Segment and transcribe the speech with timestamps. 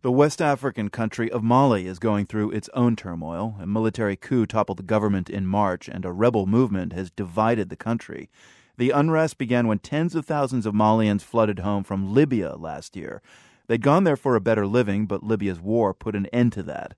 [0.00, 3.56] The West African country of Mali is going through its own turmoil.
[3.60, 7.74] A military coup toppled the government in March, and a rebel movement has divided the
[7.74, 8.30] country.
[8.76, 13.22] The unrest began when tens of thousands of Malians flooded home from Libya last year.
[13.66, 16.94] They'd gone there for a better living, but Libya's war put an end to that.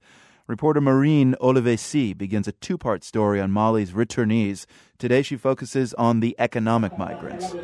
[0.46, 4.66] Reporter Marine Olivesi begins a two part story on Mali's returnees.
[4.98, 7.54] Today she focuses on the economic migrants.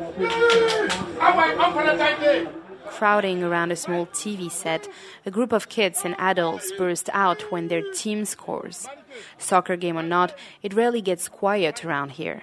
[2.97, 4.87] Crowding around a small TV set,
[5.23, 8.87] a group of kids and adults burst out when their team scores.
[9.37, 10.33] Soccer game or not,
[10.63, 12.41] it rarely gets quiet around here.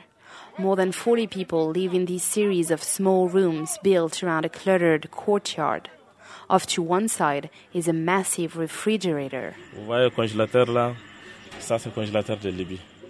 [0.57, 5.11] More than 40 people live in this series of small rooms built around a cluttered
[5.11, 5.91] courtyard.
[6.48, 9.57] Off to one side is a massive refrigerator.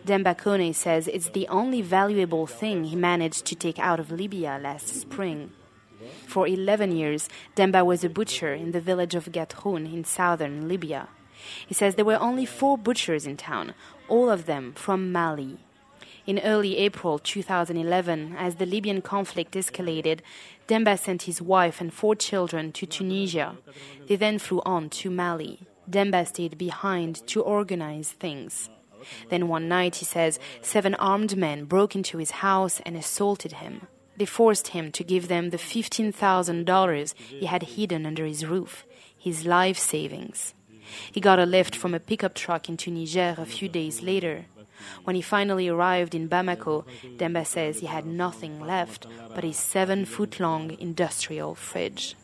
[0.06, 4.58] Demba Kone says it's the only valuable thing he managed to take out of Libya
[4.62, 5.50] last spring.
[6.26, 11.08] For 11 years, Demba was a butcher in the village of Gatroun in southern Libya.
[11.66, 13.74] He says there were only four butchers in town,
[14.08, 15.58] all of them from Mali.
[16.26, 20.20] In early April 2011, as the Libyan conflict escalated,
[20.66, 23.56] Demba sent his wife and four children to Tunisia.
[24.06, 25.60] They then flew on to Mali.
[25.88, 28.70] Demba stayed behind to organize things.
[29.28, 33.86] Then one night, he says, seven armed men broke into his house and assaulted him.
[34.16, 38.84] They forced him to give them the $15,000 he had hidden under his roof,
[39.16, 40.54] his life savings.
[41.12, 44.46] He got a lift from a pickup truck into Niger a few days later.
[45.04, 46.84] When he finally arrived in Bamako,
[47.16, 52.16] Demba says he had nothing left but his seven foot long industrial fridge.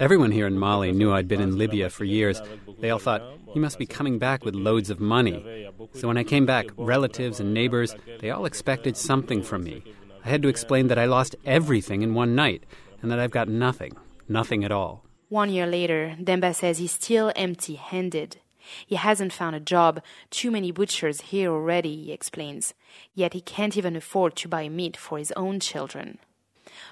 [0.00, 2.42] Everyone here in Mali knew I'd been in Libya for years.
[2.80, 5.68] They all thought, he must be coming back with loads of money.
[5.94, 9.82] So when I came back, relatives and neighbors, they all expected something from me.
[10.24, 12.64] I had to explain that I lost everything in one night
[13.02, 13.96] and that I've got nothing,
[14.28, 15.04] nothing at all.
[15.28, 18.38] One year later, Demba says he's still empty handed.
[18.86, 22.74] He hasn't found a job, too many butchers here already, he explains.
[23.14, 26.18] Yet he can't even afford to buy meat for his own children.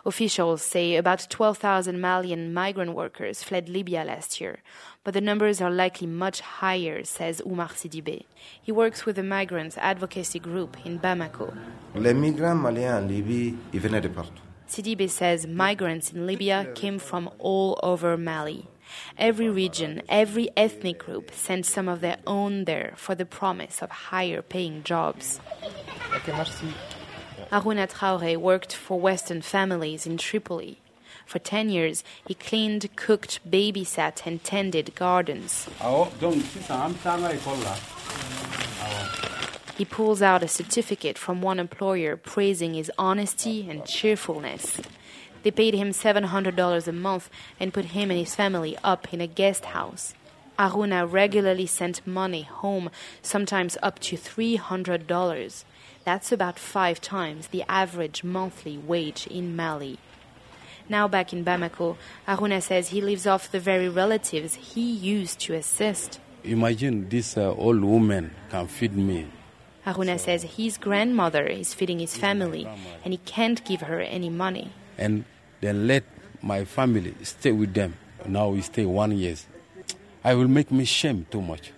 [0.04, 4.62] Officials say about 12,000 Malian migrant workers fled Libya last year,
[5.06, 8.24] but the numbers are likely much higher, says Oumar Sidibé.
[8.60, 11.56] He works with the migrants advocacy group in Bamako.
[11.94, 14.42] Les migrants maliens en Libye, ils venaient de partout.
[14.68, 18.66] Sidibé says migrants in Libya came from all over Mali.
[19.16, 23.90] Every region, every ethnic group sent some of their own there for the promise of
[24.10, 25.38] higher paying jobs.
[26.16, 26.32] Okay,
[27.52, 30.80] Harouna Traoré worked for Western families in Tripoli.
[31.26, 35.68] For 10 years, he cleaned, cooked, babysat, and tended gardens.
[39.76, 44.80] He pulls out a certificate from one employer praising his honesty and cheerfulness.
[45.42, 47.28] They paid him $700 a month
[47.60, 50.14] and put him and his family up in a guest house.
[50.58, 55.64] Harouna regularly sent money home, sometimes up to $300.
[56.04, 59.98] That's about five times the average monthly wage in Mali.
[60.88, 61.96] Now back in Bamako,
[62.28, 66.20] Harouna says he lives off the very relatives he used to assist.
[66.44, 69.26] Imagine this uh, old woman can feed me.
[69.84, 72.68] Harouna says his grandmother is feeding his family
[73.04, 74.72] and he can't give her any money.
[74.96, 75.24] And
[75.60, 76.04] then let
[76.42, 77.94] my family stay with them.
[78.26, 79.36] Now we stay one year.
[80.22, 81.72] I will make me shame too much.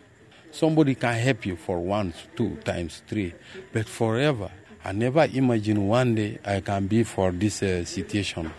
[0.51, 3.35] Somebody can help you for once, two times, three,
[3.73, 4.51] but forever.
[4.85, 8.51] I never imagine one day I can be for this uh, situation.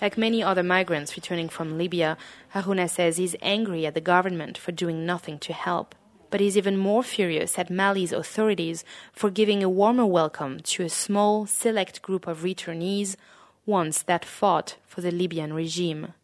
[0.00, 2.16] Like many other migrants returning from Libya,
[2.54, 5.94] Harouna says he's angry at the government for doing nothing to help.
[6.30, 10.88] But he's even more furious at Mali's authorities for giving a warmer welcome to a
[10.88, 13.16] small, select group of returnees,
[13.66, 16.14] ones that fought for the Libyan regime.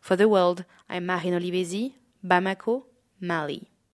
[0.00, 1.92] For the world, I'm Marine Olivesi,
[2.26, 2.84] Bamako,
[3.20, 3.68] Mali.